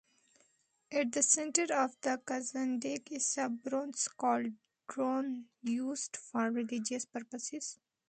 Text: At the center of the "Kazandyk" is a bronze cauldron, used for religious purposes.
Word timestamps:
At 0.91 1.11
the 1.11 1.21
center 1.21 1.71
of 1.75 1.95
the 2.01 2.19
"Kazandyk" 2.25 3.11
is 3.11 3.37
a 3.37 3.49
bronze 3.49 4.07
cauldron, 4.07 5.47
used 5.61 6.17
for 6.17 6.49
religious 6.49 7.05
purposes. 7.05 7.77